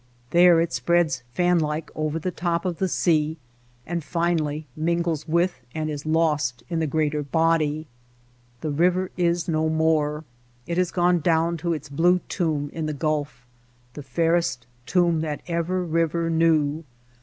There 0.31 0.59
it 0.59 0.73
spreads 0.73 1.21
fan 1.35 1.59
like 1.59 1.91
over 1.93 2.17
the 2.17 2.31
top 2.31 2.65
of 2.65 2.79
the 2.79 2.87
sea, 2.87 3.37
and 3.85 4.03
finally 4.03 4.65
mingles 4.75 5.27
with 5.27 5.61
and 5.75 5.91
is 5.91 6.07
lost 6.07 6.63
in 6.71 6.79
the 6.79 6.87
greater 6.87 7.21
body. 7.21 7.85
The 8.61 8.71
river 8.71 9.11
is 9.15 9.47
no 9.47 9.69
more. 9.69 10.23
It 10.65 10.79
has 10.79 10.89
gone 10.89 11.19
down 11.19 11.57
to 11.57 11.73
its 11.73 11.87
blue 11.87 12.19
tomb 12.29 12.71
in 12.73 12.87
the 12.87 12.93
Gulf— 12.93 13.45
the 13.93 14.01
fairest 14.01 14.65
tomb 14.87 15.21
that 15.21 15.43
ever 15.47 15.83
river 15.85 16.31
knew. 16.31 16.83